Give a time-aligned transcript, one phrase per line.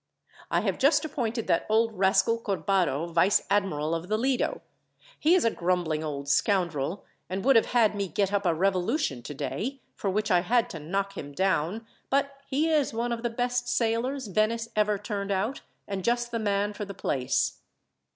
[0.49, 4.63] "I have just appointed that old rascal, Corbaro, vice admiral of the Lido.
[5.19, 9.21] He is a grumbling old scoundrel, and would have had me get up a revolution
[9.21, 13.29] today, for which I had to knock him down; but he is one of the
[13.29, 17.59] best sailors Venice ever turned out, and just the man for the place."